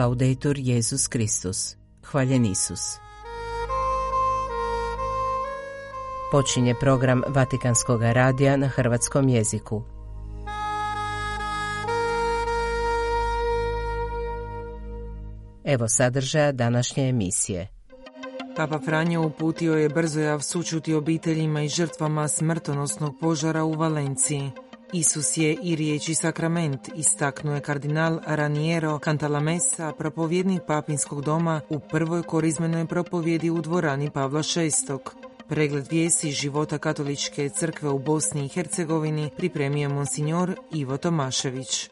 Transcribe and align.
Laudetur 0.00 0.58
Jezus 0.58 1.08
Kristus. 1.08 1.76
Hvaljen 2.10 2.44
Isus. 2.44 2.80
Počinje 6.32 6.74
program 6.80 7.22
Vatikanskog 7.28 8.02
radija 8.02 8.56
na 8.56 8.68
hrvatskom 8.68 9.28
jeziku. 9.28 9.82
Evo 15.64 15.88
sadržaja 15.88 16.52
današnje 16.52 17.08
emisije. 17.08 17.68
Papa 18.56 18.78
Franjo 18.84 19.26
uputio 19.26 19.74
je 19.74 19.88
brzojav 19.88 20.40
sučuti 20.40 20.94
obiteljima 20.94 21.62
i 21.62 21.68
žrtvama 21.68 22.28
smrtonosnog 22.28 23.14
požara 23.20 23.64
u 23.64 23.72
Valenciji. 23.72 24.50
Isus 24.92 25.36
je 25.36 25.56
i 25.62 25.76
riječi 25.76 26.14
sakrament, 26.14 26.88
istaknuo 26.96 27.54
je 27.54 27.60
kardinal 27.60 28.20
Raniero 28.26 28.98
Cantalamessa, 28.98 29.92
propovjednik 29.98 30.62
papinskog 30.66 31.24
doma 31.24 31.60
u 31.68 31.80
prvoj 31.80 32.22
korizmenoj 32.22 32.86
propovjedi 32.86 33.50
u 33.50 33.60
dvorani 33.60 34.10
Pavla 34.10 34.42
VI. 34.56 34.70
Pregled 35.48 35.86
vijesti 35.90 36.30
života 36.30 36.78
katoličke 36.78 37.48
crkve 37.48 37.88
u 37.88 37.98
Bosni 37.98 38.44
i 38.44 38.48
Hercegovini 38.48 39.30
pripremio 39.36 39.88
monsignor 39.88 40.54
Ivo 40.72 40.96
Tomašević. 40.96 41.90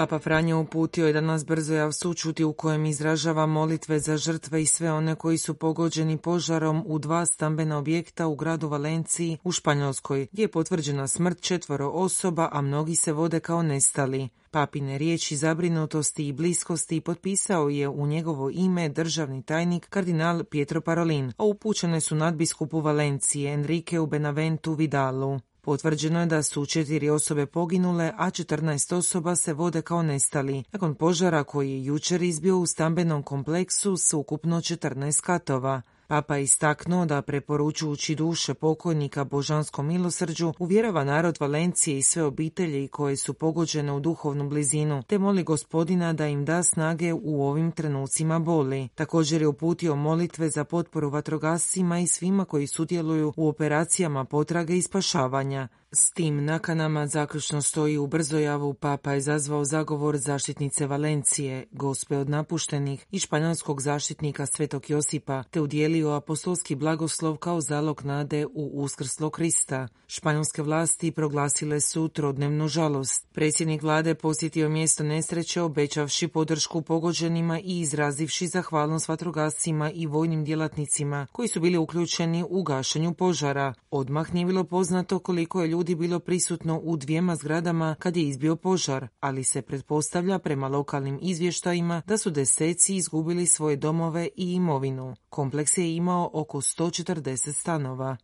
Papa 0.00 0.18
Franjo 0.18 0.60
uputio 0.60 1.06
je 1.06 1.12
danas 1.12 1.46
brzo 1.46 1.74
jav 1.74 1.92
sučuti 1.92 2.44
u 2.44 2.52
kojem 2.52 2.86
izražava 2.86 3.46
molitve 3.46 3.98
za 3.98 4.16
žrtve 4.16 4.62
i 4.62 4.66
sve 4.66 4.92
one 4.92 5.14
koji 5.14 5.38
su 5.38 5.54
pogođeni 5.54 6.18
požarom 6.18 6.84
u 6.86 6.98
dva 6.98 7.26
stambena 7.26 7.78
objekta 7.78 8.26
u 8.26 8.34
gradu 8.34 8.68
Valenciji 8.68 9.38
u 9.44 9.52
Španjolskoj, 9.52 10.26
gdje 10.32 10.42
je 10.42 10.48
potvrđena 10.48 11.08
smrt 11.08 11.40
četvoro 11.40 11.88
osoba, 11.88 12.48
a 12.52 12.60
mnogi 12.60 12.96
se 12.96 13.12
vode 13.12 13.40
kao 13.40 13.62
nestali. 13.62 14.28
Papine 14.50 14.98
riječi 14.98 15.36
zabrinutosti 15.36 16.28
i 16.28 16.32
bliskosti 16.32 17.00
potpisao 17.00 17.68
je 17.68 17.88
u 17.88 18.06
njegovo 18.06 18.50
ime 18.50 18.88
državni 18.88 19.42
tajnik 19.42 19.88
kardinal 19.88 20.44
Pietro 20.44 20.80
Parolin, 20.80 21.32
a 21.38 21.44
upućene 21.44 22.00
su 22.00 22.14
nadbiskupu 22.14 22.80
Valencije 22.80 23.52
Enrique 23.52 24.00
u 24.00 24.06
Benaventu 24.06 24.74
Vidalu. 24.74 25.40
Potvrđeno 25.70 26.20
je 26.20 26.26
da 26.26 26.42
su 26.42 26.66
četiri 26.66 27.10
osobe 27.10 27.46
poginule, 27.46 28.12
a 28.16 28.30
14 28.30 28.94
osoba 28.94 29.36
se 29.36 29.52
vode 29.52 29.82
kao 29.82 30.02
nestali, 30.02 30.64
nakon 30.72 30.94
požara 30.94 31.44
koji 31.44 31.70
je 31.70 31.84
jučer 31.84 32.22
izbio 32.22 32.58
u 32.58 32.66
stambenom 32.66 33.22
kompleksu 33.22 33.96
s 33.96 34.14
ukupno 34.14 34.56
14 34.56 35.22
katova. 35.22 35.82
Papa 36.10 36.38
istaknuo 36.38 37.06
da 37.06 37.22
preporučujući 37.22 38.14
duše 38.14 38.54
pokojnika 38.54 39.24
božanskom 39.24 39.86
milosrđu 39.86 40.52
uvjerava 40.58 41.04
narod 41.04 41.36
Valencije 41.40 41.98
i 41.98 42.02
sve 42.02 42.22
obitelji 42.22 42.88
koje 42.88 43.16
su 43.16 43.34
pogođene 43.34 43.92
u 43.92 44.00
duhovnu 44.00 44.48
blizinu, 44.48 45.02
te 45.02 45.18
moli 45.18 45.42
gospodina 45.42 46.12
da 46.12 46.26
im 46.26 46.44
da 46.44 46.62
snage 46.62 47.12
u 47.12 47.44
ovim 47.44 47.72
trenucima 47.72 48.38
boli. 48.38 48.88
Također 48.94 49.42
je 49.42 49.48
uputio 49.48 49.96
molitve 49.96 50.50
za 50.50 50.64
potporu 50.64 51.10
vatrogascima 51.10 51.98
i 51.98 52.06
svima 52.06 52.44
koji 52.44 52.66
sudjeluju 52.66 53.32
u 53.36 53.48
operacijama 53.48 54.24
potrage 54.24 54.76
i 54.76 54.82
spašavanja. 54.82 55.68
S 55.92 56.10
tim 56.10 56.44
nakanama 56.44 57.06
zaključno 57.06 57.62
stoji 57.62 57.98
u 57.98 58.06
brzojavu 58.06 58.74
papa 58.74 59.12
je 59.12 59.20
zazvao 59.20 59.64
zagovor 59.64 60.16
zaštitnice 60.16 60.86
Valencije, 60.86 61.66
gospe 61.72 62.16
od 62.16 62.28
napuštenih 62.28 63.06
i 63.10 63.18
španjolskog 63.18 63.80
zaštitnika 63.80 64.46
Svetog 64.46 64.90
Josipa, 64.90 65.42
te 65.42 65.60
udjelio 65.60 66.10
apostolski 66.10 66.74
blagoslov 66.74 67.36
kao 67.36 67.60
zalog 67.60 68.02
nade 68.04 68.46
u 68.46 68.70
uskrslo 68.74 69.30
Krista. 69.30 69.88
Španjolske 70.06 70.62
vlasti 70.62 71.10
proglasile 71.10 71.80
su 71.80 72.08
trodnevnu 72.08 72.68
žalost. 72.68 73.26
Predsjednik 73.32 73.82
vlade 73.82 74.14
posjetio 74.14 74.68
mjesto 74.68 75.04
nesreće 75.04 75.62
obećavši 75.62 76.28
podršku 76.28 76.82
pogođenima 76.82 77.60
i 77.60 77.80
izrazivši 77.80 78.46
zahvalnost 78.46 79.08
vatrogascima 79.08 79.90
i 79.90 80.06
vojnim 80.06 80.44
djelatnicima 80.44 81.26
koji 81.32 81.48
su 81.48 81.60
bili 81.60 81.78
uključeni 81.78 82.44
u 82.48 82.62
gašenju 82.62 83.14
požara. 83.14 83.74
Odmah 83.90 84.34
nije 84.34 84.46
bilo 84.46 84.64
poznato 84.64 85.18
koliko 85.18 85.62
je 85.62 85.68
ljudi 85.68 85.79
ljudi 85.80 85.94
bilo 85.94 86.20
prisutno 86.20 86.80
u 86.82 86.96
dvijema 86.96 87.36
zgradama 87.36 87.94
kad 87.98 88.16
je 88.16 88.28
izbio 88.28 88.56
požar, 88.56 89.08
ali 89.20 89.44
se 89.44 89.62
pretpostavlja 89.62 90.38
prema 90.38 90.68
lokalnim 90.68 91.18
izvještajima 91.22 92.02
da 92.06 92.18
su 92.18 92.30
deseci 92.30 92.96
izgubili 92.96 93.46
svoje 93.46 93.76
domove 93.76 94.28
i 94.36 94.52
imovinu. 94.52 95.14
Kompleks 95.28 95.78
je 95.78 95.96
imao 95.96 96.30
oko 96.32 96.60
140 96.60 97.52
stanova. 97.52 98.16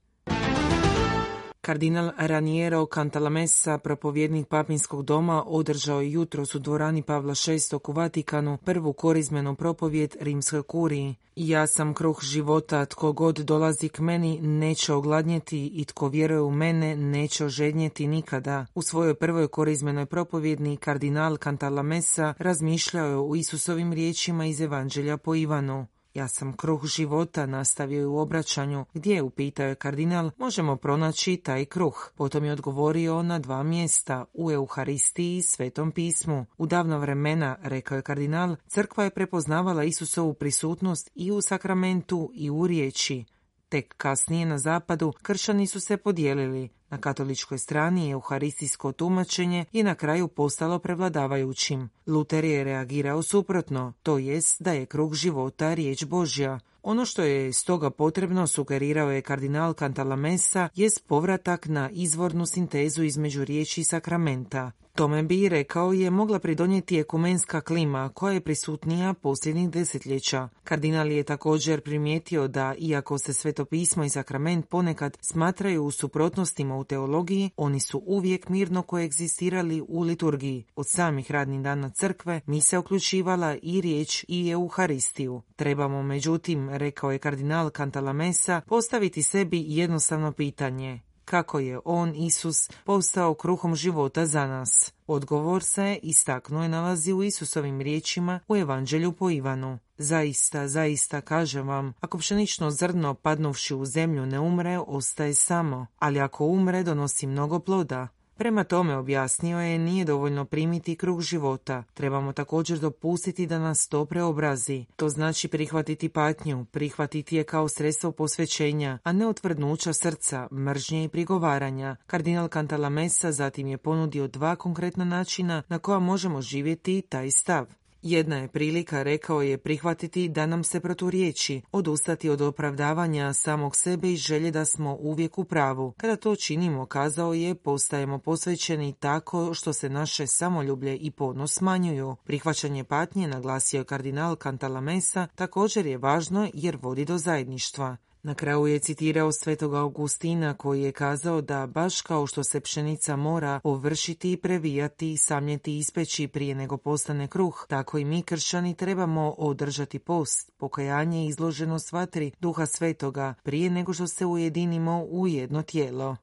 Kardinal 1.66 2.12
Raniero 2.16 2.86
Cantalamessa, 2.86 3.78
propovjednik 3.78 4.48
papinskog 4.48 5.04
doma, 5.04 5.44
održao 5.46 6.00
je 6.00 6.12
jutros 6.12 6.54
u 6.54 6.58
dvorani 6.58 7.02
Pavla 7.02 7.34
VI 7.46 7.76
u 7.88 7.92
Vatikanu 7.92 8.58
prvu 8.64 8.92
korizmenu 8.92 9.54
propovjed 9.54 10.16
rimskoj 10.20 10.62
kuriji. 10.62 11.14
Ja 11.36 11.66
sam 11.66 11.94
kruh 11.94 12.22
života, 12.22 12.84
tko 12.84 13.12
god 13.12 13.38
dolazi 13.38 13.88
k 13.88 13.98
meni 13.98 14.40
neće 14.40 14.92
ogladnjeti 14.92 15.66
i 15.66 15.84
tko 15.84 16.08
vjeruje 16.08 16.40
u 16.40 16.50
mene 16.50 16.96
neće 16.96 17.44
ožednjeti 17.44 18.06
nikada. 18.06 18.66
U 18.74 18.82
svojoj 18.82 19.14
prvoj 19.14 19.48
korizmenoj 19.48 20.06
propovjedni 20.06 20.76
kardinal 20.76 21.36
Cantalamessa 21.36 22.34
razmišljao 22.38 23.06
je 23.06 23.16
o 23.16 23.34
Isusovim 23.34 23.92
riječima 23.92 24.46
iz 24.46 24.60
Evanđelja 24.60 25.16
po 25.16 25.34
Ivanu. 25.34 25.86
Ja 26.16 26.28
sam 26.28 26.52
kruh 26.52 26.84
života, 26.84 27.46
nastavio 27.46 28.00
je 28.00 28.06
u 28.06 28.18
obraćanju. 28.18 28.84
Gdje, 28.94 29.22
upitao 29.22 29.66
je 29.66 29.74
kardinal, 29.74 30.30
možemo 30.38 30.76
pronaći 30.76 31.36
taj 31.36 31.64
kruh. 31.64 32.10
Potom 32.16 32.44
je 32.44 32.52
odgovorio 32.52 33.22
na 33.22 33.38
dva 33.38 33.62
mjesta, 33.62 34.24
u 34.34 34.50
Euharistiji 34.52 35.36
i 35.36 35.42
Svetom 35.42 35.92
pismu. 35.92 36.46
U 36.58 36.66
davno 36.66 36.98
vremena, 36.98 37.56
rekao 37.62 37.96
je 37.96 38.02
kardinal, 38.02 38.56
crkva 38.66 39.04
je 39.04 39.10
prepoznavala 39.10 39.84
Isusovu 39.84 40.34
prisutnost 40.34 41.10
i 41.14 41.32
u 41.32 41.40
sakramentu 41.40 42.30
i 42.34 42.50
u 42.50 42.66
riječi. 42.66 43.24
Tek 43.68 43.94
kasnije 43.96 44.46
na 44.46 44.58
zapadu 44.58 45.12
kršani 45.22 45.66
su 45.66 45.80
se 45.80 45.96
podijelili. 45.96 46.75
Na 46.90 46.98
katoličkoj 46.98 47.58
strani 47.58 48.06
je 48.06 48.12
euharistijsko 48.12 48.92
tumačenje 48.92 49.64
i 49.72 49.82
na 49.82 49.94
kraju 49.94 50.28
postalo 50.28 50.78
prevladavajućim. 50.78 51.88
Luter 52.06 52.44
je 52.44 52.64
reagirao 52.64 53.22
suprotno, 53.22 53.92
to 54.02 54.18
jest 54.18 54.62
da 54.62 54.72
je 54.72 54.86
krug 54.86 55.14
života 55.14 55.74
riječ 55.74 56.04
Božja. 56.04 56.60
Ono 56.82 57.04
što 57.04 57.22
je 57.22 57.52
stoga 57.52 57.90
potrebno, 57.90 58.46
sugerirao 58.46 59.10
je 59.10 59.22
kardinal 59.22 59.74
Cantalamessa, 59.74 60.68
jest 60.74 61.06
povratak 61.06 61.66
na 61.66 61.90
izvornu 61.90 62.46
sintezu 62.46 63.02
između 63.02 63.44
riječi 63.44 63.80
i 63.80 63.84
sakramenta. 63.84 64.72
Tome 64.96 65.22
bi, 65.22 65.48
rekao 65.48 65.92
je, 65.92 66.10
mogla 66.10 66.38
pridonijeti 66.38 66.98
ekumenska 66.98 67.60
klima 67.60 68.10
koja 68.14 68.34
je 68.34 68.40
prisutnija 68.40 69.14
posljednjih 69.14 69.70
desetljeća. 69.70 70.48
Kardinal 70.64 71.12
je 71.12 71.22
također 71.22 71.80
primijetio 71.80 72.48
da, 72.48 72.74
iako 72.78 73.18
se 73.18 73.32
svetopismo 73.32 74.04
i 74.04 74.08
sakrament 74.08 74.68
ponekad 74.68 75.16
smatraju 75.20 75.84
u 75.84 75.90
suprotnostima 75.90 76.76
u 76.76 76.84
teologiji, 76.84 77.50
oni 77.56 77.80
su 77.80 78.02
uvijek 78.06 78.48
mirno 78.48 78.82
koegzistirali 78.82 79.82
u 79.88 80.00
liturgiji. 80.00 80.64
Od 80.76 80.88
samih 80.88 81.30
radnih 81.30 81.60
dana 81.60 81.90
crkve 81.90 82.40
mi 82.46 82.60
se 82.60 82.78
uključivala 82.78 83.56
i 83.62 83.80
riječ 83.80 84.24
i 84.28 84.50
euharistiju. 84.50 85.42
Trebamo, 85.56 86.02
međutim, 86.02 86.70
rekao 86.70 87.12
je 87.12 87.18
kardinal 87.18 87.70
Cantalamessa, 87.70 88.60
postaviti 88.66 89.22
sebi 89.22 89.64
jednostavno 89.66 90.32
pitanje 90.32 91.05
kako 91.26 91.58
je 91.58 91.80
on, 91.84 92.14
Isus, 92.16 92.70
postao 92.84 93.34
kruhom 93.34 93.74
života 93.74 94.26
za 94.26 94.46
nas. 94.46 94.92
Odgovor 95.06 95.62
se, 95.62 95.98
istaknuo 96.02 96.62
je, 96.62 96.68
nalazi 96.68 97.12
u 97.12 97.22
Isusovim 97.22 97.80
riječima 97.80 98.40
u 98.48 98.56
Evanđelju 98.56 99.12
po 99.12 99.30
Ivanu. 99.30 99.78
Zaista, 99.98 100.68
zaista, 100.68 101.20
kažem 101.20 101.68
vam, 101.68 101.92
ako 102.00 102.18
pšenično 102.18 102.70
zrno 102.70 103.14
padnuvši 103.14 103.74
u 103.74 103.84
zemlju 103.84 104.26
ne 104.26 104.40
umre, 104.40 104.78
ostaje 104.78 105.34
samo, 105.34 105.86
ali 105.98 106.20
ako 106.20 106.44
umre, 106.44 106.82
donosi 106.82 107.26
mnogo 107.26 107.58
ploda. 107.58 108.08
Prema 108.38 108.64
tome, 108.64 108.96
objasnio 108.96 109.58
je, 109.58 109.78
nije 109.78 110.04
dovoljno 110.04 110.44
primiti 110.44 110.96
krug 110.96 111.20
života. 111.20 111.82
Trebamo 111.94 112.32
također 112.32 112.78
dopustiti 112.78 113.46
da 113.46 113.58
nas 113.58 113.88
to 113.88 114.04
preobrazi. 114.04 114.84
To 114.96 115.08
znači 115.08 115.48
prihvatiti 115.48 116.08
patnju, 116.08 116.64
prihvatiti 116.64 117.36
je 117.36 117.44
kao 117.44 117.68
sredstvo 117.68 118.12
posvećenja, 118.12 118.98
a 119.02 119.12
ne 119.12 119.26
otvrdnuća 119.26 119.92
srca, 119.92 120.48
mržnje 120.52 121.04
i 121.04 121.08
prigovaranja. 121.08 121.96
Kardinal 122.06 122.48
Cantalamessa 122.48 123.32
zatim 123.32 123.66
je 123.66 123.78
ponudio 123.78 124.28
dva 124.28 124.56
konkretna 124.56 125.04
načina 125.04 125.62
na 125.68 125.78
koja 125.78 125.98
možemo 125.98 126.42
živjeti 126.42 127.02
taj 127.08 127.30
stav. 127.30 127.66
Jedna 128.08 128.36
je 128.36 128.48
prilika, 128.48 129.02
rekao 129.02 129.42
je, 129.42 129.58
prihvatiti 129.58 130.28
da 130.28 130.46
nam 130.46 130.64
se 130.64 130.80
proturječi, 130.80 131.62
odustati 131.72 132.28
od 132.28 132.40
opravdavanja 132.40 133.32
samog 133.32 133.76
sebe 133.76 134.12
i 134.12 134.16
želje 134.16 134.50
da 134.50 134.64
smo 134.64 134.96
uvijek 135.00 135.38
u 135.38 135.44
pravu. 135.44 135.92
Kada 135.96 136.16
to 136.16 136.36
činimo, 136.36 136.86
kazao 136.86 137.34
je, 137.34 137.54
postajemo 137.54 138.18
posvećeni 138.18 138.92
tako 139.00 139.54
što 139.54 139.72
se 139.72 139.88
naše 139.88 140.26
samoljublje 140.26 140.96
i 140.96 141.10
ponos 141.10 141.54
smanjuju. 141.54 142.16
Prihvaćanje 142.24 142.84
patnje, 142.84 143.28
naglasio 143.28 143.78
je 143.78 143.84
kardinal 143.84 144.36
Cantalamessa, 144.36 145.26
također 145.34 145.86
je 145.86 145.98
važno 145.98 146.48
jer 146.54 146.78
vodi 146.82 147.04
do 147.04 147.18
zajedništva. 147.18 147.96
Na 148.26 148.34
kraju 148.34 148.66
je 148.66 148.78
citirao 148.78 149.32
svetoga 149.32 149.78
Augustina 149.78 150.54
koji 150.54 150.82
je 150.82 150.92
kazao 150.92 151.40
da 151.40 151.66
baš 151.66 152.00
kao 152.00 152.26
što 152.26 152.44
se 152.44 152.60
pšenica 152.60 153.16
mora 153.16 153.60
ovršiti, 153.64 154.36
previjati, 154.36 155.16
samljeti 155.16 155.72
i 155.72 155.78
ispeći 155.78 156.28
prije 156.28 156.54
nego 156.54 156.76
postane 156.76 157.28
kruh, 157.28 157.66
tako 157.68 157.98
i 157.98 158.04
mi 158.04 158.22
kršćani 158.22 158.74
trebamo 158.74 159.34
održati 159.38 159.98
post, 159.98 160.52
pokajanje 160.56 161.24
i 161.24 161.28
izloženost 161.28 161.92
vatri 161.92 162.32
duha 162.40 162.66
svetoga 162.66 163.34
prije 163.42 163.70
nego 163.70 163.92
što 163.92 164.06
se 164.06 164.26
ujedinimo 164.26 165.04
u 165.08 165.26
jedno 165.26 165.62
tijelo. 165.62 166.16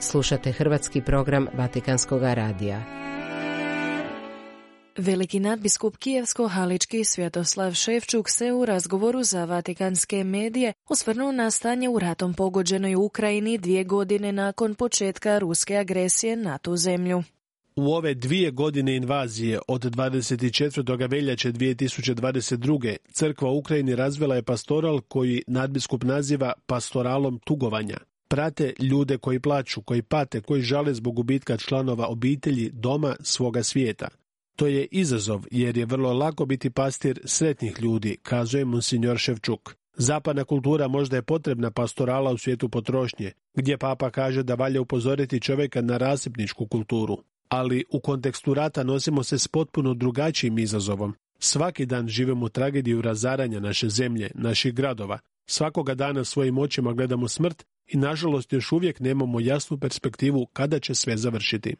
Slušate 0.00 0.52
hrvatski 0.52 1.02
program 1.02 1.46
Vatikanskog 1.54 2.22
radija. 2.22 3.09
Veliki 4.96 5.40
nadbiskup 5.40 5.96
Kijevsko-Halički 5.96 7.04
Svjetoslav 7.04 7.74
Ševčuk 7.74 8.28
se 8.28 8.52
u 8.52 8.64
razgovoru 8.64 9.22
za 9.22 9.44
vatikanske 9.44 10.24
medije 10.24 10.72
osvrnuo 10.88 11.32
na 11.32 11.50
stanje 11.50 11.88
u 11.88 11.98
ratom 11.98 12.34
pogođenoj 12.34 12.94
Ukrajini 12.94 13.58
dvije 13.58 13.84
godine 13.84 14.32
nakon 14.32 14.74
početka 14.74 15.38
ruske 15.38 15.76
agresije 15.76 16.36
na 16.36 16.58
tu 16.58 16.76
zemlju. 16.76 17.22
U 17.76 17.92
ove 17.92 18.14
dvije 18.14 18.50
godine 18.50 18.96
invazije 18.96 19.58
od 19.68 19.82
24. 19.82 21.10
veljače 21.10 21.52
2022. 21.52 22.96
crkva 23.12 23.50
Ukrajini 23.50 23.96
razvila 23.96 24.34
je 24.34 24.42
pastoral 24.42 25.00
koji 25.00 25.42
nadbiskup 25.46 26.04
naziva 26.04 26.52
pastoralom 26.66 27.40
tugovanja. 27.44 27.96
Prate 28.28 28.74
ljude 28.78 29.18
koji 29.18 29.40
plaću, 29.40 29.82
koji 29.82 30.02
pate, 30.02 30.40
koji 30.40 30.62
žale 30.62 30.94
zbog 30.94 31.14
gubitka 31.14 31.56
članova 31.56 32.06
obitelji, 32.06 32.70
doma, 32.72 33.16
svoga 33.20 33.62
svijeta. 33.62 34.08
To 34.60 34.66
je 34.66 34.86
izazov 34.90 35.44
jer 35.50 35.76
je 35.76 35.86
vrlo 35.86 36.12
lako 36.12 36.46
biti 36.46 36.70
pastir 36.70 37.20
sretnih 37.24 37.80
ljudi, 37.80 38.16
kazuje 38.22 38.64
monsignor 38.64 39.18
Ševčuk. 39.18 39.74
Zapadna 39.94 40.44
kultura 40.44 40.88
možda 40.88 41.16
je 41.16 41.22
potrebna 41.22 41.70
pastorala 41.70 42.30
u 42.32 42.38
svijetu 42.38 42.68
potrošnje, 42.68 43.32
gdje 43.54 43.78
papa 43.78 44.10
kaže 44.10 44.42
da 44.42 44.54
valja 44.54 44.80
upozoriti 44.80 45.40
čovjeka 45.40 45.80
na 45.80 45.96
rasipničku 45.96 46.66
kulturu. 46.66 47.16
Ali 47.48 47.84
u 47.90 48.00
kontekstu 48.00 48.54
rata 48.54 48.82
nosimo 48.82 49.22
se 49.22 49.38
s 49.38 49.48
potpuno 49.48 49.94
drugačijim 49.94 50.58
izazovom. 50.58 51.14
Svaki 51.38 51.86
dan 51.86 52.08
živimo 52.08 52.48
tragediju 52.48 53.02
razaranja 53.02 53.60
naše 53.60 53.88
zemlje, 53.88 54.30
naših 54.34 54.74
gradova. 54.74 55.18
Svakoga 55.46 55.94
dana 55.94 56.24
svojim 56.24 56.58
očima 56.58 56.92
gledamo 56.92 57.28
smrt 57.28 57.64
i 57.86 57.96
nažalost 57.96 58.52
još 58.52 58.72
uvijek 58.72 59.00
nemamo 59.00 59.40
jasnu 59.40 59.78
perspektivu 59.78 60.46
kada 60.46 60.78
će 60.78 60.94
sve 60.94 61.16
završiti. 61.16 61.76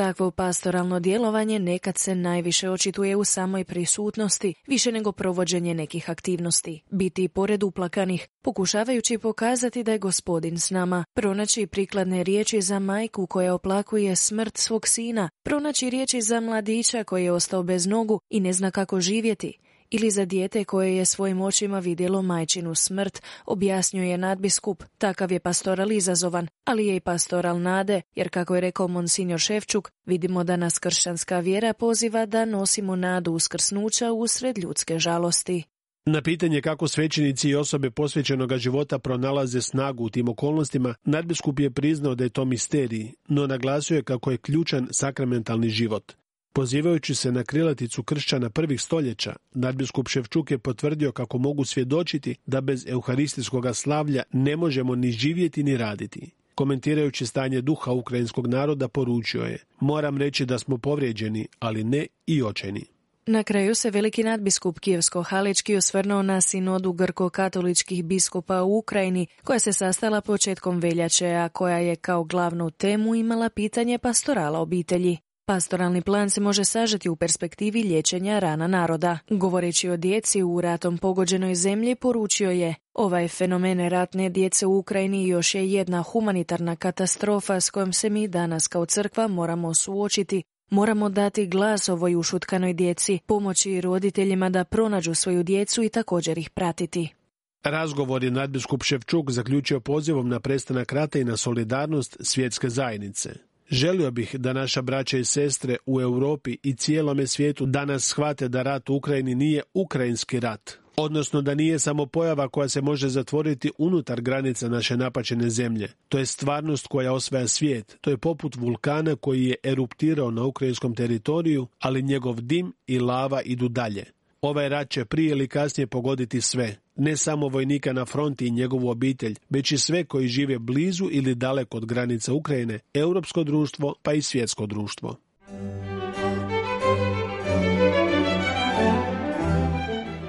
Takvo 0.00 0.30
pastoralno 0.30 1.00
djelovanje 1.00 1.58
nekad 1.58 1.98
se 1.98 2.14
najviše 2.14 2.70
očituje 2.70 3.16
u 3.16 3.24
samoj 3.24 3.64
prisutnosti, 3.64 4.54
više 4.66 4.92
nego 4.92 5.12
provođenje 5.12 5.74
nekih 5.74 6.10
aktivnosti. 6.10 6.82
Biti 6.90 7.28
pored 7.28 7.62
uplakanih, 7.62 8.28
pokušavajući 8.42 9.18
pokazati 9.18 9.82
da 9.84 9.92
je 9.92 9.98
gospodin 9.98 10.58
s 10.58 10.70
nama, 10.70 11.04
pronaći 11.14 11.66
prikladne 11.66 12.24
riječi 12.24 12.60
za 12.60 12.78
majku 12.78 13.26
koja 13.26 13.54
oplakuje 13.54 14.16
smrt 14.16 14.56
svog 14.56 14.88
sina, 14.88 15.30
pronaći 15.42 15.90
riječi 15.90 16.20
za 16.20 16.40
mladića 16.40 17.04
koji 17.04 17.24
je 17.24 17.32
ostao 17.32 17.62
bez 17.62 17.86
nogu 17.86 18.20
i 18.30 18.40
ne 18.40 18.52
zna 18.52 18.70
kako 18.70 19.00
živjeti, 19.00 19.58
ili 19.90 20.10
za 20.10 20.24
dijete 20.24 20.64
koje 20.64 20.96
je 20.96 21.04
svojim 21.04 21.40
očima 21.40 21.78
vidjelo 21.78 22.22
majčinu 22.22 22.74
smrt, 22.74 23.22
objasnjuje 23.46 24.18
nadbiskup. 24.18 24.84
Takav 24.98 25.32
je 25.32 25.40
pastoral 25.40 25.92
izazovan, 25.92 26.48
ali 26.64 26.86
je 26.86 26.96
i 26.96 27.00
pastoral 27.00 27.60
nade, 27.60 28.02
jer 28.14 28.28
kako 28.28 28.54
je 28.54 28.60
rekao 28.60 28.88
monsignor 28.88 29.40
Ševčuk, 29.40 29.90
vidimo 30.04 30.44
da 30.44 30.56
nas 30.56 30.78
kršćanska 30.78 31.40
vjera 31.40 31.72
poziva 31.72 32.26
da 32.26 32.44
nosimo 32.44 32.96
nadu 32.96 33.32
uskrsnuća 33.32 34.12
usred 34.12 34.58
ljudske 34.58 34.98
žalosti. 34.98 35.64
Na 36.06 36.22
pitanje 36.22 36.62
kako 36.62 36.88
svećenici 36.88 37.48
i 37.48 37.54
osobe 37.54 37.90
posvećenoga 37.90 38.58
života 38.58 38.98
pronalaze 38.98 39.60
snagu 39.60 40.04
u 40.04 40.10
tim 40.10 40.28
okolnostima, 40.28 40.94
nadbiskup 41.04 41.60
je 41.60 41.70
priznao 41.70 42.14
da 42.14 42.24
je 42.24 42.30
to 42.30 42.44
misterij, 42.44 43.12
no 43.28 43.46
naglasio 43.46 43.96
je 43.96 44.02
kako 44.02 44.30
je 44.30 44.38
ključan 44.38 44.88
sakramentalni 44.90 45.68
život. 45.68 46.12
Pozivajući 46.52 47.14
se 47.14 47.32
na 47.32 47.44
krilaticu 47.44 48.02
kršćana 48.02 48.50
prvih 48.50 48.80
stoljeća, 48.80 49.36
nadbiskup 49.54 50.08
Ševčuk 50.08 50.50
je 50.50 50.58
potvrdio 50.58 51.12
kako 51.12 51.38
mogu 51.38 51.64
svjedočiti 51.64 52.34
da 52.46 52.60
bez 52.60 52.86
euharistijskog 52.86 53.64
slavlja 53.74 54.22
ne 54.32 54.56
možemo 54.56 54.94
ni 54.94 55.12
živjeti 55.12 55.62
ni 55.62 55.76
raditi. 55.76 56.30
Komentirajući 56.54 57.26
stanje 57.26 57.60
duha 57.60 57.92
ukrajinskog 57.92 58.46
naroda 58.46 58.88
poručio 58.88 59.42
je 59.42 59.58
Moram 59.80 60.18
reći 60.18 60.46
da 60.46 60.58
smo 60.58 60.78
povrijeđeni, 60.78 61.48
ali 61.58 61.84
ne 61.84 62.06
i 62.26 62.42
očeni. 62.42 62.84
Na 63.26 63.42
kraju 63.42 63.74
se 63.74 63.90
veliki 63.90 64.22
nadbiskup 64.22 64.78
Kijevsko-Halički 64.78 65.76
osvrnuo 65.76 66.22
na 66.22 66.40
sinodu 66.40 66.92
grko-katoličkih 66.92 68.04
biskupa 68.04 68.62
u 68.62 68.78
Ukrajini, 68.78 69.26
koja 69.44 69.58
se 69.58 69.72
sastala 69.72 70.20
početkom 70.20 70.78
veljače, 70.78 71.28
a 71.28 71.48
koja 71.48 71.78
je 71.78 71.96
kao 71.96 72.24
glavnu 72.24 72.70
temu 72.70 73.14
imala 73.14 73.48
pitanje 73.48 73.98
pastorala 73.98 74.58
obitelji. 74.58 75.18
Pastoralni 75.50 76.02
plan 76.02 76.30
se 76.30 76.40
može 76.40 76.64
sažeti 76.64 77.08
u 77.08 77.16
perspektivi 77.16 77.82
liječenja 77.82 78.38
rana 78.38 78.66
naroda. 78.66 79.18
Govoreći 79.30 79.88
o 79.88 79.96
djeci 79.96 80.42
u 80.42 80.60
ratom 80.60 80.98
pogođenoj 80.98 81.54
zemlji, 81.54 81.94
poručio 81.94 82.50
je 82.50 82.74
Ovaj 82.94 83.28
fenomen 83.28 83.88
ratne 83.88 84.28
djece 84.28 84.66
u 84.66 84.78
Ukrajini 84.78 85.28
još 85.28 85.54
je 85.54 85.72
jedna 85.72 86.02
humanitarna 86.02 86.76
katastrofa 86.76 87.60
s 87.60 87.70
kojom 87.70 87.92
se 87.92 88.10
mi 88.10 88.28
danas 88.28 88.68
kao 88.68 88.86
crkva 88.86 89.28
moramo 89.28 89.74
suočiti. 89.74 90.42
Moramo 90.70 91.08
dati 91.08 91.46
glas 91.46 91.88
ovoj 91.88 92.16
ušutkanoj 92.16 92.72
djeci, 92.72 93.18
pomoći 93.26 93.80
roditeljima 93.80 94.50
da 94.50 94.64
pronađu 94.64 95.14
svoju 95.14 95.42
djecu 95.42 95.82
i 95.82 95.88
također 95.88 96.38
ih 96.38 96.50
pratiti. 96.50 97.14
Razgovor 97.62 98.24
je 98.24 98.30
nadbiskup 98.30 98.82
Ševčuk 98.82 99.30
zaključio 99.30 99.80
pozivom 99.80 100.28
na 100.28 100.40
prestanak 100.40 100.92
rata 100.92 101.18
i 101.18 101.24
na 101.24 101.36
solidarnost 101.36 102.16
svjetske 102.20 102.68
zajednice. 102.68 103.49
Želio 103.70 104.10
bih 104.10 104.36
da 104.38 104.52
naša 104.52 104.82
braća 104.82 105.18
i 105.18 105.24
sestre 105.24 105.76
u 105.86 106.00
Europi 106.00 106.56
i 106.62 106.74
cijelome 106.74 107.26
svijetu 107.26 107.66
danas 107.66 108.04
shvate 108.04 108.48
da 108.48 108.62
rat 108.62 108.90
u 108.90 108.94
Ukrajini 108.94 109.34
nije 109.34 109.62
ukrajinski 109.74 110.40
rat, 110.40 110.78
odnosno 110.96 111.42
da 111.42 111.54
nije 111.54 111.78
samo 111.78 112.06
pojava 112.06 112.48
koja 112.48 112.68
se 112.68 112.80
može 112.80 113.08
zatvoriti 113.08 113.70
unutar 113.78 114.20
granica 114.20 114.68
naše 114.68 114.96
napačene 114.96 115.50
zemlje. 115.50 115.88
To 116.08 116.18
je 116.18 116.26
stvarnost 116.26 116.86
koja 116.86 117.12
osvaja 117.12 117.48
svijet. 117.48 117.96
To 118.00 118.10
je 118.10 118.18
poput 118.18 118.56
vulkana 118.56 119.16
koji 119.16 119.44
je 119.44 119.56
eruptirao 119.62 120.30
na 120.30 120.44
ukrajinskom 120.44 120.94
teritoriju, 120.94 121.66
ali 121.78 122.02
njegov 122.02 122.40
dim 122.40 122.72
i 122.86 122.98
lava 122.98 123.42
idu 123.42 123.68
dalje. 123.68 124.04
Ovaj 124.42 124.68
rat 124.68 124.90
će 124.90 125.04
prije 125.04 125.30
ili 125.30 125.48
kasnije 125.48 125.86
pogoditi 125.86 126.40
sve, 126.40 126.76
ne 127.00 127.16
samo 127.16 127.48
vojnika 127.48 127.92
na 127.92 128.04
fronti 128.04 128.46
i 128.46 128.50
njegovu 128.50 128.88
obitelj, 128.88 129.36
već 129.50 129.72
i 129.72 129.78
sve 129.78 130.04
koji 130.04 130.28
žive 130.28 130.58
blizu 130.58 131.08
ili 131.10 131.34
daleko 131.34 131.76
od 131.76 131.86
granica 131.86 132.32
Ukrajine, 132.32 132.78
europsko 132.94 133.44
društvo 133.44 133.94
pa 134.02 134.12
i 134.12 134.22
svjetsko 134.22 134.66
društvo. 134.66 135.16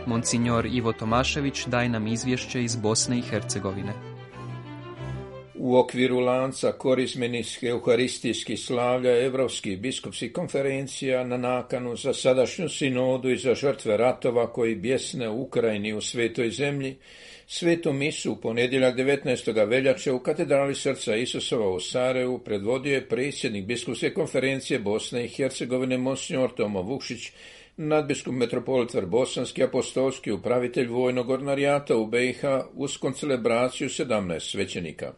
Monsignor 0.06 0.66
Ivo 0.66 0.94
Tomašević 0.94 1.66
daje 1.66 1.90
nam 1.90 2.08
izvješće 2.08 2.64
iz 2.64 2.76
Bosne 2.76 3.20
i 3.20 3.22
Hercegovine. 3.22 4.11
U 5.64 5.76
okviru 5.78 6.20
lanca 6.20 6.72
korizmenih 6.72 7.60
euharistijskih 7.62 8.60
slavlja 8.60 9.12
Evropskih 9.26 9.80
biskupskih 9.80 10.32
konferencija 10.34 11.24
na 11.24 11.38
nakanu 11.38 11.96
za 11.96 12.14
sadašnju 12.14 12.70
sinodu 12.70 13.30
i 13.30 13.38
za 13.38 13.54
žrtve 13.56 13.98
ratova 13.98 14.54
koji 14.54 14.76
bjesne 14.76 15.30
u 15.30 15.42
Ukrajini 15.42 15.94
u 15.94 16.02
svetoj 16.02 16.50
zemlji, 16.50 16.96
svetu 17.48 17.94
misu 17.94 18.32
u 18.32 18.36
ponedjeljak 18.36 18.96
19. 18.96 19.68
veljače 19.68 20.12
u 20.12 20.20
katedrali 20.20 20.76
srca 20.76 21.16
Isusova 21.16 21.70
u 21.70 21.80
Sarajevu 21.80 22.40
predvodio 22.40 22.94
je 22.94 23.08
predsjednik 23.08 23.66
biskupske 23.66 24.14
konferencije 24.14 24.80
Bosne 24.80 25.26
i 25.26 25.30
Hercegovine 25.30 25.98
Monsignor 25.98 26.54
Tomo 26.56 26.82
Vukšić, 26.82 27.32
nadbiskup 27.78 28.34
metropolit 28.34 29.06
Bosanski 29.06 29.64
apostolski 29.64 30.32
upravitelj 30.32 30.88
vojnog 30.88 31.30
ornarijata 31.30 31.98
u 31.98 32.06
BiH 32.06 32.42
uz 32.74 32.98
koncelebraciju 32.98 33.90
17 33.90 34.52
svećenika. 34.52 35.14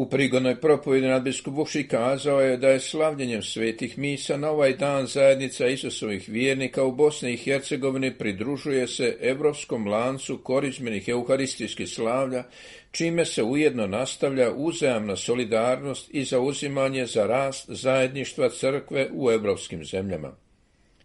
U 0.00 0.06
prigodnoj 0.06 0.60
propovjedi 0.60 1.08
nadbiskup 1.08 1.54
Vukši 1.54 1.88
kazao 1.88 2.40
je 2.40 2.56
da 2.56 2.68
je 2.68 2.80
slavljenjem 2.80 3.42
svetih 3.42 3.98
misa 3.98 4.36
na 4.36 4.50
ovaj 4.50 4.72
dan 4.76 5.06
zajednica 5.06 5.66
Isusovih 5.66 6.28
vjernika 6.28 6.84
u 6.84 6.92
Bosni 6.92 7.32
i 7.32 7.36
Hercegovini 7.36 8.14
pridružuje 8.18 8.86
se 8.86 9.16
evropskom 9.20 9.86
lancu 9.86 10.38
korizmenih 10.42 11.08
euharistijskih 11.08 11.88
slavlja, 11.88 12.44
čime 12.90 13.24
se 13.24 13.42
ujedno 13.42 13.86
nastavlja 13.86 14.52
uzajamna 14.52 15.16
solidarnost 15.16 16.14
i 16.14 16.24
zauzimanje 16.24 17.06
za 17.06 17.26
rast 17.26 17.70
zajedništva 17.70 18.48
crkve 18.48 19.08
u 19.12 19.30
evropskim 19.30 19.84
zemljama. 19.84 20.36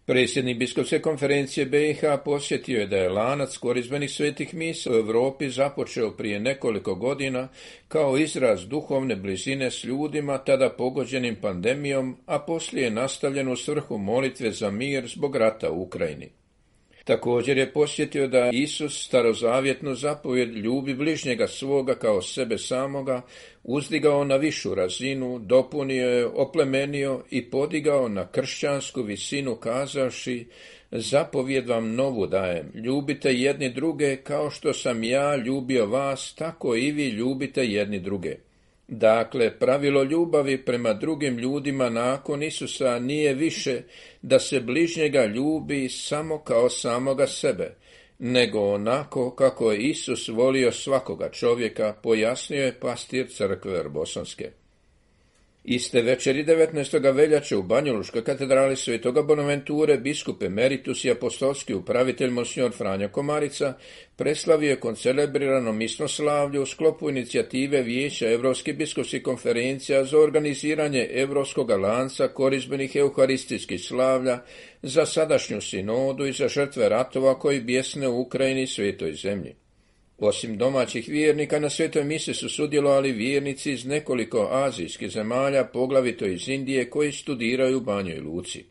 Predsjednik 0.06 0.58
biskupske 0.58 1.00
konferencije 1.00 1.66
BiH 1.66 2.00
posjetio 2.24 2.80
je 2.80 2.86
da 2.86 2.96
je 2.96 3.08
lanac 3.08 3.56
korizmenih 3.56 4.10
svetih 4.10 4.54
misa 4.54 4.90
u 4.90 4.94
Europi 4.94 5.50
započeo 5.50 6.10
prije 6.10 6.40
nekoliko 6.40 6.94
godina 6.94 7.48
kao 7.88 8.18
izraz 8.18 8.66
duhovne 8.66 9.16
blizine 9.16 9.70
s 9.70 9.84
ljudima 9.84 10.38
tada 10.38 10.70
pogođenim 10.70 11.36
pandemijom, 11.36 12.16
a 12.26 12.38
poslije 12.38 12.84
je 12.84 12.90
nastavljen 12.90 13.48
u 13.48 13.56
svrhu 13.56 13.98
molitve 13.98 14.50
za 14.50 14.70
mir 14.70 15.06
zbog 15.06 15.36
rata 15.36 15.70
u 15.70 15.82
Ukrajini. 15.82 16.30
Također 17.06 17.58
je 17.58 17.72
posjetio 17.72 18.28
da 18.28 18.50
Isus 18.52 19.04
starozavjetnu 19.06 19.94
zapovjed 19.94 20.56
ljubi 20.56 20.94
bližnjega 20.94 21.46
svoga 21.46 21.94
kao 21.94 22.22
sebe 22.22 22.58
samoga, 22.58 23.22
uzdigao 23.64 24.24
na 24.24 24.36
višu 24.36 24.74
razinu, 24.74 25.38
dopunio 25.38 26.08
je, 26.08 26.26
oplemenio 26.26 27.22
i 27.30 27.50
podigao 27.50 28.08
na 28.08 28.26
kršćansku 28.26 29.02
visinu 29.02 29.56
kazavši 29.56 30.46
zapovjed 30.90 31.68
vam 31.68 31.94
novu 31.94 32.26
dajem, 32.26 32.72
ljubite 32.74 33.32
jedni 33.32 33.70
druge 33.72 34.16
kao 34.16 34.50
što 34.50 34.72
sam 34.72 35.04
ja 35.04 35.36
ljubio 35.36 35.86
vas, 35.86 36.34
tako 36.34 36.76
i 36.76 36.90
vi 36.90 37.08
ljubite 37.08 37.64
jedni 37.66 38.00
druge. 38.00 38.45
Dakle, 38.88 39.58
pravilo 39.58 40.02
ljubavi 40.02 40.64
prema 40.64 40.92
drugim 40.92 41.38
ljudima 41.38 41.90
nakon 41.90 42.42
Isusa 42.42 42.98
nije 42.98 43.34
više 43.34 43.82
da 44.22 44.38
se 44.38 44.60
bližnjega 44.60 45.24
ljubi 45.24 45.88
samo 45.88 46.38
kao 46.38 46.70
samoga 46.70 47.26
sebe, 47.26 47.74
nego 48.18 48.60
onako 48.60 49.34
kako 49.34 49.72
je 49.72 49.78
Isus 49.78 50.28
volio 50.28 50.72
svakoga 50.72 51.30
čovjeka, 51.30 51.94
pojasnio 52.02 52.64
je 52.64 52.80
pastir 52.80 53.26
crkve 53.28 53.88
Bosanske. 53.88 54.50
Iste 55.68 56.02
večeri 56.02 56.44
19. 56.44 57.14
veljače 57.14 57.56
u 57.56 57.62
Banjoluškoj 57.62 58.24
katedrali 58.24 58.76
Svetoga 58.76 59.22
Bonaventure 59.22 59.96
biskup 59.96 60.42
emeritus 60.42 61.04
i 61.04 61.10
apostolski 61.10 61.74
upravitelj 61.74 62.30
Monsignor 62.30 62.72
Franjo 62.72 63.08
Komarica 63.08 63.72
preslavio 64.16 64.70
je 64.70 64.80
koncelebrirano 64.80 65.72
misnoslavlje 65.72 66.60
u 66.60 66.66
sklopu 66.66 67.10
inicijative 67.10 67.82
Vijeća 67.82 68.30
Evropskih 68.30 68.76
biskupskih 68.76 69.22
konferencija 69.22 70.04
za 70.04 70.18
organiziranje 70.18 71.08
Evropskog 71.10 71.70
lanca 71.70 72.28
korizbenih 72.28 72.96
euharistijskih 72.96 73.80
slavlja 73.80 74.38
za 74.82 75.06
sadašnju 75.06 75.60
sinodu 75.60 76.26
i 76.26 76.32
za 76.32 76.48
žrtve 76.48 76.88
ratova 76.88 77.38
koji 77.38 77.60
bjesne 77.60 78.08
u 78.08 78.20
Ukrajini 78.20 78.62
i 78.62 78.66
svetoj 78.66 79.12
zemlji. 79.12 79.65
Osim 80.18 80.58
domaćih 80.58 81.08
vjernika 81.08 81.58
na 81.58 81.70
svetoj 81.70 82.04
mise 82.04 82.34
su 82.34 82.48
sudjelovali 82.48 83.12
vjernici 83.12 83.72
iz 83.72 83.84
nekoliko 83.84 84.48
azijskih 84.50 85.10
zemalja, 85.10 85.64
poglavito 85.64 86.26
iz 86.26 86.48
Indije, 86.48 86.90
koji 86.90 87.12
studiraju 87.12 87.76
u 87.76 87.80
Banjoj 87.80 88.20
Luci. 88.20 88.64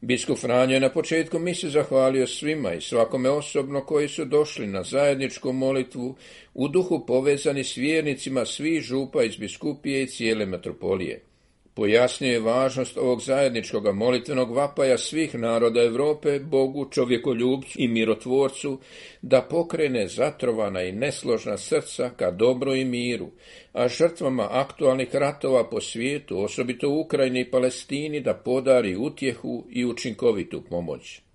Biskup 0.00 0.38
Franjo 0.38 0.74
je 0.74 0.80
na 0.80 0.88
početku 0.88 1.38
mise 1.38 1.68
zahvalio 1.68 2.26
svima 2.26 2.74
i 2.74 2.80
svakome 2.80 3.30
osobno 3.30 3.84
koji 3.84 4.08
su 4.08 4.24
došli 4.24 4.66
na 4.66 4.82
zajedničku 4.82 5.52
molitvu 5.52 6.16
u 6.54 6.68
duhu 6.68 7.06
povezani 7.06 7.64
s 7.64 7.76
vjernicima 7.76 8.44
svih 8.44 8.82
župa 8.82 9.22
iz 9.22 9.36
biskupije 9.36 10.02
i 10.02 10.06
cijele 10.06 10.46
metropolije. 10.46 11.29
Pojasnio 11.74 12.32
je 12.32 12.40
važnost 12.40 12.96
ovog 12.98 13.20
zajedničkog 13.20 13.94
molitvenog 13.94 14.54
vapaja 14.54 14.98
svih 14.98 15.34
naroda 15.34 15.82
Europe, 15.82 16.38
Bogu, 16.38 16.90
čovjekoljubcu 16.90 17.78
i 17.78 17.88
mirotvorcu, 17.88 18.78
da 19.22 19.42
pokrene 19.42 20.08
zatrovana 20.08 20.82
i 20.82 20.92
nesložna 20.92 21.56
srca 21.56 22.10
ka 22.16 22.30
dobru 22.30 22.74
i 22.74 22.84
miru, 22.84 23.30
a 23.72 23.88
žrtvama 23.88 24.48
aktualnih 24.50 25.14
ratova 25.14 25.68
po 25.70 25.80
svijetu, 25.80 26.44
osobito 26.44 26.88
u 26.88 27.00
Ukrajini 27.00 27.40
i 27.40 27.50
Palestini, 27.50 28.20
da 28.20 28.34
podari 28.34 28.96
utjehu 28.96 29.66
i 29.70 29.84
učinkovitu 29.84 30.62
pomoć. 30.70 31.29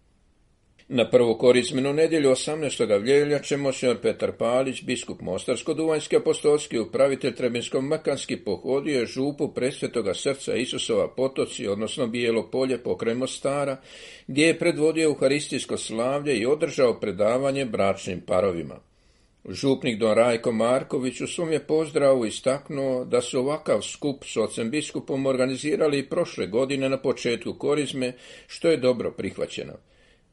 Na 0.87 1.09
prvu 1.09 1.37
korizmenu 1.37 1.93
nedjelju 1.93 2.29
18. 2.29 3.03
veljače 3.03 3.57
monsignor 3.57 3.97
Petar 4.01 4.31
Palić, 4.31 4.83
biskup 4.83 5.21
Mostarsko-Duvanjski 5.21 6.17
apostolski 6.17 6.79
upravitelj 6.79 7.33
Trebinsko-Makanski 7.35 8.37
pohodio 8.45 8.99
je 8.99 9.05
župu 9.05 9.53
presvetoga 9.53 10.13
srca 10.13 10.55
Isusova 10.55 11.07
potoci, 11.07 11.67
odnosno 11.67 12.07
Bijelo 12.07 12.49
polje 12.51 12.77
pokraj 12.77 13.15
Mostara, 13.15 13.77
gdje 14.27 14.47
je 14.47 14.59
predvodio 14.59 15.03
Euharistijsko 15.03 15.77
slavlje 15.77 16.37
i 16.37 16.45
održao 16.45 16.99
predavanje 16.99 17.65
bračnim 17.65 18.21
parovima. 18.21 18.75
Župnik 19.49 19.99
Don 19.99 20.13
Rajko 20.13 20.51
Marković 20.51 21.21
u 21.21 21.27
svom 21.27 21.51
je 21.51 21.67
pozdravu 21.67 22.25
istaknuo 22.25 23.05
da 23.05 23.21
su 23.21 23.39
ovakav 23.39 23.81
skup 23.81 24.23
s 24.25 24.37
ocem 24.37 24.69
biskupom 24.69 25.25
organizirali 25.25 25.99
i 25.99 26.09
prošle 26.09 26.47
godine 26.47 26.89
na 26.89 26.97
početku 26.97 27.53
korizme, 27.53 28.13
što 28.47 28.69
je 28.69 28.77
dobro 28.77 29.11
prihvaćeno. 29.11 29.73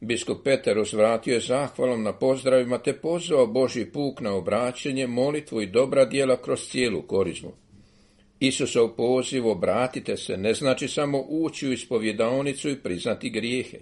Biskup 0.05 0.45
Peter 0.45 0.79
uzvratio 0.79 1.35
je 1.35 1.41
zahvalom 1.41 2.03
na 2.03 2.13
pozdravima 2.13 2.79
te 2.79 2.93
pozvao 2.93 3.47
Boži 3.47 3.85
puk 3.85 4.21
na 4.21 4.35
obraćenje, 4.35 5.07
molitvu 5.07 5.63
i 5.63 5.67
dobra 5.67 6.05
djela 6.05 6.37
kroz 6.43 6.61
cijelu 6.69 7.03
korizmu. 7.03 7.53
Isusov 8.41 8.89
poziv 8.97 9.49
obratite 9.49 10.17
se 10.17 10.37
ne 10.37 10.55
znači 10.55 10.89
samo 10.89 11.25
ući 11.29 11.69
u 11.69 11.73
ispovjedaonicu 11.73 12.71
i 12.71 12.79
priznati 12.79 13.31
grijehe. 13.31 13.79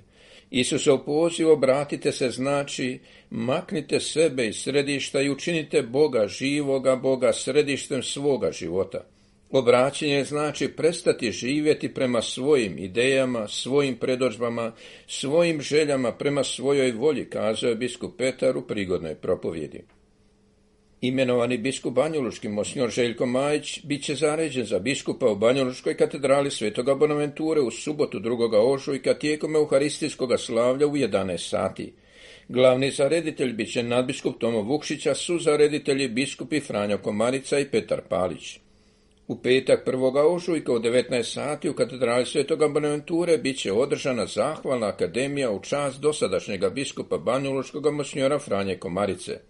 Isusov 0.50 1.04
poziv 1.04 1.50
obratite 1.50 2.12
se 2.12 2.30
znači 2.30 2.98
maknite 3.30 4.00
sebe 4.00 4.46
iz 4.46 4.56
središta 4.56 5.20
i 5.20 5.30
učinite 5.30 5.82
Boga 5.82 6.26
živoga, 6.28 6.96
Boga 6.96 7.32
središtem 7.32 8.02
svoga 8.02 8.52
života. 8.52 9.04
Obraćenje 9.50 10.24
znači 10.24 10.68
prestati 10.68 11.32
živjeti 11.32 11.94
prema 11.94 12.22
svojim 12.22 12.78
idejama, 12.78 13.48
svojim 13.48 13.96
predođbama, 13.96 14.72
svojim 15.06 15.60
željama, 15.60 16.12
prema 16.12 16.44
svojoj 16.44 16.92
volji, 16.92 17.24
kazao 17.24 17.68
je 17.68 17.76
biskup 17.76 18.18
Petar 18.18 18.56
u 18.56 18.62
prigodnoj 18.62 19.14
propovjedi. 19.14 19.82
Imenovani 21.00 21.58
biskup 21.58 21.94
Banjoluški 21.94 22.48
Mosnjor 22.48 22.90
Željko 22.90 23.26
Majić 23.26 23.80
bit 23.84 24.04
će 24.04 24.14
zaređen 24.14 24.64
za 24.64 24.78
biskupa 24.78 25.26
u 25.26 25.36
Banjoluškoj 25.36 25.96
katedrali 25.96 26.50
Svetoga 26.50 26.94
Bonaventure 26.94 27.60
u 27.60 27.70
subotu 27.70 28.18
2. 28.18 28.72
ožujka 28.72 29.14
tijekom 29.14 29.56
Euharistijskog 29.56 30.30
slavlja 30.38 30.86
u 30.86 30.92
11 30.92 31.48
sati. 31.48 31.92
Glavni 32.48 32.90
zareditelj 32.90 33.52
bit 33.52 33.72
će 33.72 33.82
nadbiskup 33.82 34.40
Tomo 34.40 34.62
Vukšića, 34.62 35.14
su 35.14 35.38
zareditelji 35.38 36.08
biskupi 36.08 36.60
Franjo 36.60 36.98
Komarica 36.98 37.58
i 37.58 37.70
Petar 37.70 38.00
Palić. 38.08 38.60
U 39.30 39.36
petak 39.42 39.86
1. 39.86 40.18
ožujka 40.34 40.72
u 40.72 40.78
19 40.78 41.22
sati 41.22 41.68
u 41.68 41.74
katedrali 41.74 42.26
Svetoga 42.26 42.68
Bonaventure 42.68 43.38
bit 43.38 43.58
će 43.58 43.72
održana 43.72 44.26
zahvalna 44.26 44.86
akademija 44.86 45.50
u 45.50 45.60
čast 45.60 46.00
dosadašnjega 46.00 46.70
biskupa 46.70 47.18
Banjuloškog 47.18 47.94
mosnjora 47.94 48.38
Franje 48.38 48.76
Komarice. 48.76 49.40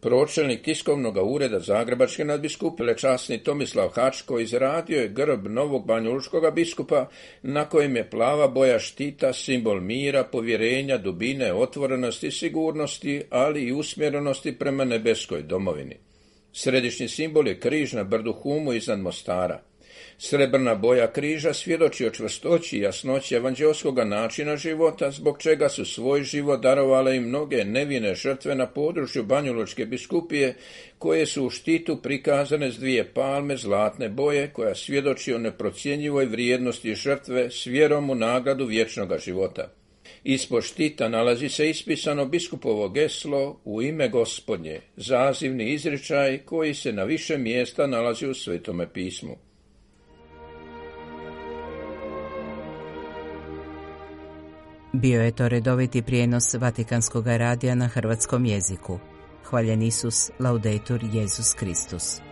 Pročelnik 0.00 0.62
tiskovnog 0.62 1.16
ureda 1.34 1.60
Zagrebačke 1.60 2.24
nadbiskupile 2.24 2.96
časni 2.96 3.38
Tomislav 3.38 3.88
Hačko 3.88 4.38
izradio 4.38 5.00
je 5.00 5.08
grb 5.08 5.46
novog 5.46 5.86
banjuškog 5.86 6.54
biskupa 6.54 7.08
na 7.42 7.64
kojem 7.64 7.96
je 7.96 8.10
plava 8.10 8.48
boja 8.48 8.78
štita, 8.78 9.32
simbol 9.32 9.80
mira, 9.80 10.24
povjerenja, 10.24 10.98
dubine, 10.98 11.52
otvorenosti, 11.52 12.30
sigurnosti, 12.30 13.22
ali 13.30 13.62
i 13.62 13.72
usmjerenosti 13.72 14.58
prema 14.58 14.84
nebeskoj 14.84 15.42
domovini. 15.42 16.07
Središnji 16.58 17.08
simbol 17.08 17.48
je 17.48 17.60
križ 17.60 17.92
na 17.92 18.04
brdu 18.04 18.32
Humu 18.32 18.72
iznad 18.72 18.98
Mostara. 18.98 19.60
Srebrna 20.18 20.74
boja 20.74 21.12
križa 21.12 21.52
svjedoči 21.54 22.06
o 22.06 22.10
čvrstoći 22.10 22.76
i 22.76 22.80
jasnoći 22.80 23.34
evanđelskog 23.34 23.98
načina 23.98 24.56
života, 24.56 25.10
zbog 25.10 25.38
čega 25.38 25.68
su 25.68 25.84
svoj 25.84 26.22
život 26.22 26.60
darovale 26.60 27.16
i 27.16 27.20
mnoge 27.20 27.64
nevine 27.64 28.14
žrtve 28.14 28.54
na 28.54 28.66
području 28.66 29.22
Banjuločke 29.24 29.86
biskupije, 29.86 30.54
koje 30.98 31.26
su 31.26 31.46
u 31.46 31.50
štitu 31.50 32.02
prikazane 32.02 32.72
s 32.72 32.78
dvije 32.78 33.04
palme 33.14 33.56
zlatne 33.56 34.08
boje, 34.08 34.50
koja 34.52 34.74
svjedoči 34.74 35.34
o 35.34 35.38
neprocjenjivoj 35.38 36.24
vrijednosti 36.24 36.94
žrtve 36.94 37.50
s 37.50 37.66
vjerom 37.66 38.10
u 38.10 38.14
nagradu 38.14 38.66
vječnoga 38.66 39.18
života. 39.18 39.72
Ispod 40.24 40.64
štita 40.64 41.08
nalazi 41.08 41.48
se 41.48 41.70
ispisano 41.70 42.24
biskupovo 42.24 42.88
geslo 42.88 43.60
u 43.64 43.82
ime 43.82 44.08
gospodnje, 44.08 44.80
zazivni 44.96 45.72
izričaj 45.72 46.38
koji 46.38 46.74
se 46.74 46.92
na 46.92 47.04
više 47.04 47.38
mjesta 47.38 47.86
nalazi 47.86 48.26
u 48.26 48.34
Svetome 48.34 48.92
pismu. 48.92 49.36
Bio 54.92 55.22
je 55.22 55.30
to 55.30 55.48
redoviti 55.48 56.02
prijenos 56.02 56.54
Vatikanskog 56.54 57.26
radija 57.26 57.74
na 57.74 57.88
hrvatskom 57.88 58.44
jeziku. 58.44 58.98
Hvaljen 59.44 59.82
Isus, 59.82 60.30
laudetur 60.38 61.00
Jezus 61.12 61.54
Kristus. 61.54 62.27